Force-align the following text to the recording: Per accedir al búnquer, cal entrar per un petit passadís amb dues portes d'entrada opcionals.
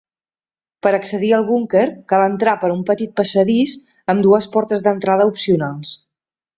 Per 0.87 0.93
accedir 0.97 1.29
al 1.39 1.45
búnquer, 1.49 1.83
cal 2.13 2.25
entrar 2.29 2.57
per 2.65 2.73
un 2.79 2.83
petit 2.89 3.15
passadís 3.23 3.79
amb 4.15 4.29
dues 4.31 4.53
portes 4.59 4.87
d'entrada 4.89 5.33
opcionals. 5.35 5.99